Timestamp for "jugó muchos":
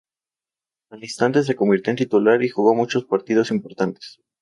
2.49-3.05